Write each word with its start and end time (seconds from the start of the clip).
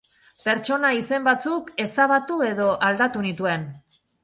Pertsona 0.45 0.89
izen 0.99 1.27
batzuk 1.27 1.69
ezabatu 1.85 2.41
edo 2.49 2.73
aldatu 2.91 3.25
nituen. 3.29 3.71